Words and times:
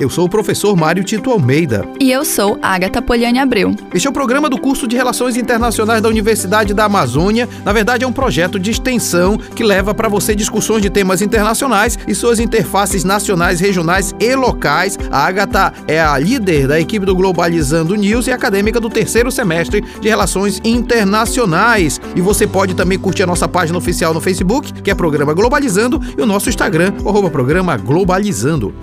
Eu 0.00 0.10
sou 0.10 0.24
o 0.24 0.28
professor 0.28 0.76
Mário 0.76 1.04
Tito 1.04 1.30
Almeida. 1.30 1.86
E 2.00 2.10
eu 2.10 2.24
sou 2.24 2.58
Agatha 2.60 3.00
Poliane 3.00 3.38
Abreu. 3.38 3.74
Este 3.94 4.06
é 4.06 4.10
o 4.10 4.12
programa 4.12 4.50
do 4.50 4.58
curso 4.58 4.88
de 4.88 4.96
Relações 4.96 5.36
Internacionais 5.36 6.02
da 6.02 6.08
Universidade 6.08 6.74
da 6.74 6.84
Amazônia. 6.84 7.48
Na 7.64 7.72
verdade, 7.72 8.04
é 8.04 8.06
um 8.06 8.12
projeto 8.12 8.58
de 8.58 8.70
extensão 8.70 9.36
que 9.36 9.62
leva 9.62 9.94
para 9.94 10.08
você 10.08 10.34
discussões 10.34 10.82
de 10.82 10.90
temas 10.90 11.22
internacionais 11.22 11.98
e 12.06 12.14
suas 12.14 12.40
interfaces 12.40 13.04
nacionais, 13.04 13.60
regionais 13.60 14.14
e 14.18 14.34
locais. 14.34 14.98
A 15.10 15.26
Agatha 15.26 15.72
é 15.86 16.00
a 16.00 16.18
líder 16.18 16.66
da 16.66 16.80
equipe 16.80 17.06
do 17.06 17.14
Globalizando 17.14 17.94
News 17.94 18.26
e 18.26 18.32
acadêmica 18.32 18.80
do 18.80 18.90
terceiro 18.90 19.30
semestre 19.30 19.84
de 20.00 20.08
Relações 20.08 20.60
Internacionais. 20.64 22.00
E 22.16 22.20
você 22.20 22.46
pode 22.46 22.74
também 22.74 22.98
curtir 22.98 23.22
a 23.22 23.26
nossa 23.26 23.46
página 23.46 23.78
oficial 23.78 24.12
no 24.12 24.20
Facebook, 24.20 24.72
que 24.72 24.90
é 24.90 24.94
Programa 24.94 25.32
Globalizando, 25.32 26.00
e 26.16 26.20
o 26.20 26.26
nosso 26.26 26.48
Instagram, 26.48 26.92
arroba 27.06 27.30
Programa 27.30 27.76
Globalizando. 27.76 28.74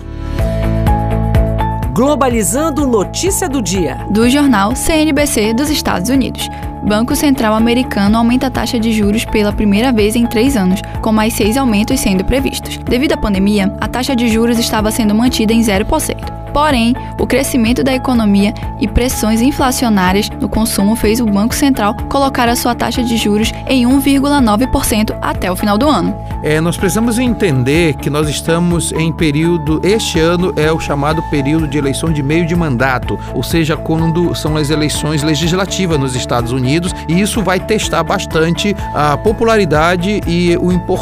Globalizando 2.00 2.86
Notícia 2.86 3.46
do 3.46 3.60
Dia. 3.60 4.06
Do 4.08 4.26
jornal 4.30 4.74
CNBC 4.74 5.52
dos 5.52 5.68
Estados 5.68 6.08
Unidos. 6.08 6.48
Banco 6.82 7.14
Central 7.14 7.52
Americano 7.52 8.16
aumenta 8.16 8.46
a 8.46 8.50
taxa 8.50 8.80
de 8.80 8.90
juros 8.90 9.26
pela 9.26 9.52
primeira 9.52 9.92
vez 9.92 10.16
em 10.16 10.26
três 10.26 10.56
anos, 10.56 10.80
com 11.02 11.12
mais 11.12 11.34
seis 11.34 11.58
aumentos 11.58 12.00
sendo 12.00 12.24
previstos. 12.24 12.78
Devido 12.78 13.12
à 13.12 13.18
pandemia, 13.18 13.76
a 13.78 13.86
taxa 13.86 14.16
de 14.16 14.28
juros 14.28 14.58
estava 14.58 14.90
sendo 14.90 15.14
mantida 15.14 15.52
em 15.52 15.60
0%. 15.60 16.40
Porém, 16.54 16.96
o 17.18 17.26
crescimento 17.26 17.84
da 17.84 17.92
economia 17.92 18.54
e 18.80 18.88
pressões 18.88 19.42
inflacionárias 19.42 20.30
no 20.40 20.48
consumo 20.48 20.96
fez 20.96 21.20
o 21.20 21.26
Banco 21.26 21.54
Central 21.54 21.94
colocar 22.08 22.48
a 22.48 22.56
sua 22.56 22.74
taxa 22.74 23.02
de 23.02 23.18
juros 23.18 23.52
em 23.68 23.84
1,9% 23.84 25.18
até 25.20 25.52
o 25.52 25.56
final 25.56 25.76
do 25.76 25.86
ano. 25.86 26.16
É, 26.42 26.58
nós 26.58 26.76
precisamos 26.76 27.18
entender 27.18 27.94
que 27.94 28.08
nós 28.08 28.26
estamos 28.26 28.92
em 28.92 29.12
período, 29.12 29.78
este 29.84 30.18
ano 30.18 30.54
é 30.56 30.72
o 30.72 30.80
chamado 30.80 31.22
período 31.24 31.68
de 31.68 31.76
eleição 31.76 32.10
de 32.10 32.22
meio 32.22 32.46
de 32.46 32.56
mandato, 32.56 33.18
ou 33.34 33.42
seja, 33.42 33.76
quando 33.76 34.34
são 34.34 34.56
as 34.56 34.70
eleições 34.70 35.22
legislativas 35.22 35.98
nos 35.98 36.16
Estados 36.16 36.50
Unidos, 36.50 36.94
e 37.06 37.20
isso 37.20 37.42
vai 37.42 37.60
testar 37.60 38.02
bastante 38.02 38.74
a 38.94 39.18
popularidade 39.18 40.22
e 40.26 40.56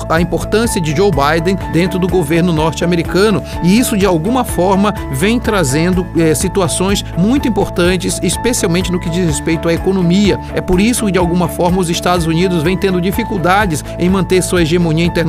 a 0.08 0.20
importância 0.20 0.80
de 0.80 0.94
Joe 0.96 1.10
Biden 1.12 1.56
dentro 1.72 2.00
do 2.00 2.08
governo 2.08 2.52
norte-americano. 2.52 3.40
E 3.62 3.78
isso, 3.78 3.96
de 3.96 4.06
alguma 4.06 4.42
forma, 4.42 4.92
vem 5.12 5.38
trazendo 5.38 6.04
é, 6.16 6.34
situações 6.34 7.04
muito 7.16 7.46
importantes, 7.46 8.18
especialmente 8.24 8.90
no 8.90 8.98
que 8.98 9.08
diz 9.08 9.24
respeito 9.24 9.68
à 9.68 9.72
economia. 9.72 10.38
É 10.52 10.60
por 10.60 10.80
isso 10.80 11.06
que, 11.06 11.12
de 11.12 11.18
alguma 11.18 11.46
forma, 11.46 11.78
os 11.78 11.88
Estados 11.88 12.26
Unidos 12.26 12.64
vêm 12.64 12.76
tendo 12.76 13.00
dificuldades 13.00 13.84
em 14.00 14.10
manter 14.10 14.42
sua 14.42 14.62
hegemonia 14.62 15.04
internacional 15.04 15.27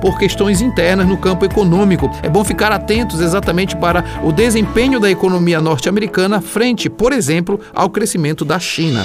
por 0.00 0.18
questões 0.18 0.60
internas 0.60 1.06
no 1.06 1.16
campo 1.16 1.44
econômico. 1.44 2.10
É 2.22 2.28
bom 2.28 2.44
ficar 2.44 2.72
atentos 2.72 3.20
exatamente 3.20 3.76
para 3.76 4.04
o 4.22 4.32
desempenho 4.32 5.00
da 5.00 5.10
economia 5.10 5.60
norte-americana 5.60 6.40
frente, 6.40 6.88
por 6.88 7.12
exemplo, 7.12 7.58
ao 7.74 7.90
crescimento 7.90 8.44
da 8.44 8.58
China. 8.58 9.04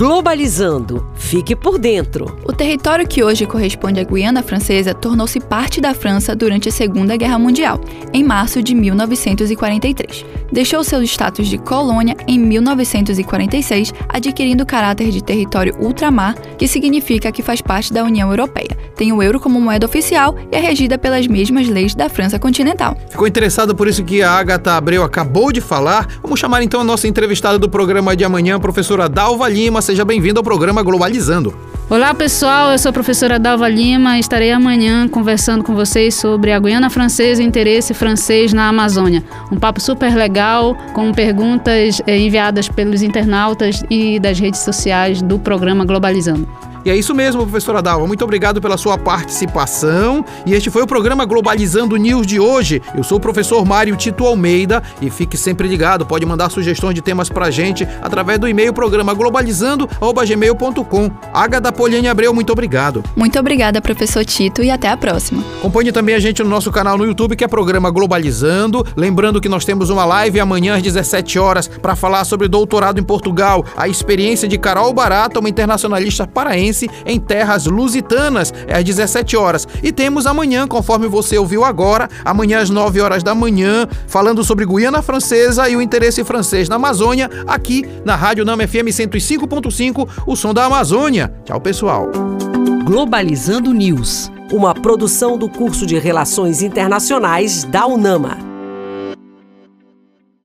Globalizando. 0.00 1.06
Fique 1.14 1.54
por 1.54 1.78
dentro. 1.78 2.24
O 2.46 2.54
território 2.54 3.06
que 3.06 3.22
hoje 3.22 3.44
corresponde 3.44 4.00
à 4.00 4.02
Guiana 4.02 4.42
Francesa 4.42 4.94
tornou-se 4.94 5.38
parte 5.38 5.78
da 5.78 5.92
França 5.92 6.34
durante 6.34 6.70
a 6.70 6.72
Segunda 6.72 7.18
Guerra 7.18 7.38
Mundial, 7.38 7.78
em 8.10 8.24
março 8.24 8.62
de 8.62 8.74
1943. 8.74 10.24
Deixou 10.50 10.82
seu 10.82 11.02
status 11.02 11.48
de 11.48 11.58
colônia 11.58 12.16
em 12.26 12.38
1946, 12.38 13.92
adquirindo 14.08 14.64
caráter 14.64 15.10
de 15.10 15.22
território 15.22 15.76
ultramar, 15.78 16.34
que 16.56 16.66
significa 16.66 17.30
que 17.30 17.42
faz 17.42 17.60
parte 17.60 17.92
da 17.92 18.02
União 18.02 18.30
Europeia. 18.30 18.76
Tem 18.96 19.12
o 19.12 19.22
euro 19.22 19.38
como 19.38 19.60
moeda 19.60 19.84
oficial 19.84 20.34
e 20.50 20.56
é 20.56 20.60
regida 20.60 20.96
pelas 20.96 21.26
mesmas 21.26 21.68
leis 21.68 21.94
da 21.94 22.08
França 22.08 22.38
continental. 22.38 22.96
Ficou 23.10 23.26
interessado 23.26 23.74
por 23.76 23.86
isso 23.86 24.02
que 24.02 24.22
a 24.22 24.30
Agatha 24.32 24.72
Abreu 24.72 25.02
acabou 25.02 25.52
de 25.52 25.60
falar? 25.60 26.08
Vamos 26.22 26.40
chamar 26.40 26.62
então 26.62 26.80
a 26.80 26.84
nossa 26.84 27.06
entrevistada 27.06 27.58
do 27.58 27.68
programa 27.68 28.16
de 28.16 28.24
amanhã, 28.24 28.56
a 28.56 28.60
professora 28.60 29.06
Dalva 29.06 29.46
Lima 29.46 29.82
seja 29.90 30.04
bem-vindo 30.04 30.38
ao 30.38 30.44
programa 30.44 30.84
Globalizando. 30.84 31.52
Olá 31.88 32.14
pessoal, 32.14 32.70
eu 32.70 32.78
sou 32.78 32.90
a 32.90 32.92
professora 32.92 33.40
Dalva 33.40 33.68
Lima 33.68 34.16
e 34.16 34.20
estarei 34.20 34.52
amanhã 34.52 35.08
conversando 35.08 35.64
com 35.64 35.74
vocês 35.74 36.14
sobre 36.14 36.52
a 36.52 36.60
Guiana 36.60 36.88
Francesa 36.88 37.42
e 37.42 37.44
interesse 37.44 37.92
francês 37.92 38.52
na 38.52 38.68
Amazônia. 38.68 39.24
Um 39.50 39.56
papo 39.58 39.80
super 39.80 40.14
legal, 40.14 40.76
com 40.94 41.12
perguntas 41.12 42.00
eh, 42.06 42.18
enviadas 42.18 42.68
pelos 42.68 43.02
internautas 43.02 43.82
e 43.90 44.20
das 44.20 44.38
redes 44.38 44.60
sociais 44.60 45.20
do 45.20 45.40
programa 45.40 45.84
Globalizando. 45.84 46.48
E 46.84 46.90
é 46.90 46.96
isso 46.96 47.14
mesmo, 47.14 47.42
professora 47.42 47.82
Dalva. 47.82 48.06
Muito 48.06 48.24
obrigado 48.24 48.58
pela 48.60 48.78
sua 48.78 48.96
participação. 48.96 50.24
E 50.46 50.54
este 50.54 50.70
foi 50.70 50.82
o 50.82 50.86
programa 50.86 51.26
Globalizando 51.26 51.94
News 51.96 52.26
de 52.26 52.40
hoje. 52.40 52.80
Eu 52.96 53.02
sou 53.02 53.18
o 53.18 53.20
professor 53.20 53.66
Mário 53.66 53.94
Tito 53.96 54.24
Almeida 54.24 54.82
e 55.00 55.10
fique 55.10 55.36
sempre 55.36 55.68
ligado. 55.68 56.06
Pode 56.06 56.24
mandar 56.24 56.50
sugestões 56.50 56.94
de 56.94 57.02
temas 57.02 57.28
pra 57.28 57.50
gente 57.50 57.86
através 58.00 58.38
do 58.38 58.48
e-mail 58.48 58.72
programa 58.72 59.12
globalizando@gmail.com. 59.12 61.10
Agatha 61.34 61.70
Poliane 61.70 62.08
Abreu, 62.08 62.32
muito 62.32 62.50
obrigado. 62.50 63.04
Muito 63.14 63.38
obrigada, 63.38 63.82
professor 63.82 64.24
Tito, 64.24 64.62
e 64.62 64.70
até 64.70 64.88
a 64.88 64.96
próxima. 64.96 65.44
Acompanhe 65.58 65.92
também 65.92 66.14
a 66.14 66.18
gente 66.18 66.42
no 66.42 66.48
nosso 66.48 66.70
canal 66.70 66.96
no 66.96 67.04
YouTube, 67.04 67.36
que 67.36 67.44
é 67.44 67.48
programa 67.48 67.90
Globalizando. 67.90 68.86
Lembrando 68.96 69.38
que 69.38 69.50
nós 69.50 69.66
temos 69.66 69.90
uma 69.90 70.06
live 70.06 70.40
amanhã 70.40 70.76
às 70.76 70.82
17 70.82 71.38
horas 71.38 71.68
para 71.68 71.94
falar 71.94 72.24
sobre 72.24 72.48
doutorado 72.48 72.98
em 72.98 73.02
Portugal, 73.02 73.66
a 73.76 73.86
experiência 73.86 74.48
de 74.48 74.56
Carol 74.56 74.94
Barata, 74.94 75.38
uma 75.38 75.48
internacionalista 75.48 76.26
paraense 76.26 76.69
em 77.06 77.18
terras 77.18 77.66
lusitanas, 77.66 78.52
é 78.66 78.76
às 78.76 78.84
17 78.84 79.36
horas. 79.36 79.66
E 79.82 79.92
temos 79.92 80.26
amanhã, 80.26 80.66
conforme 80.66 81.08
você 81.08 81.38
ouviu 81.38 81.64
agora, 81.64 82.08
amanhã 82.24 82.60
às 82.60 82.70
9 82.70 83.00
horas 83.00 83.22
da 83.22 83.34
manhã, 83.34 83.86
falando 84.06 84.44
sobre 84.44 84.66
Guiana 84.66 85.02
Francesa 85.02 85.68
e 85.68 85.76
o 85.76 85.82
interesse 85.82 86.24
francês 86.24 86.68
na 86.68 86.76
Amazônia, 86.76 87.30
aqui 87.46 87.84
na 88.04 88.16
Rádio 88.16 88.44
Nama 88.44 88.66
FM 88.66 88.88
105.5, 88.88 90.08
o 90.26 90.36
som 90.36 90.54
da 90.54 90.64
Amazônia. 90.64 91.32
Tchau, 91.44 91.60
pessoal. 91.60 92.08
Globalizando 92.84 93.72
News, 93.72 94.30
uma 94.52 94.74
produção 94.74 95.38
do 95.38 95.48
curso 95.48 95.86
de 95.86 95.98
Relações 95.98 96.62
Internacionais 96.62 97.64
da 97.64 97.86
UNAMA. 97.86 98.49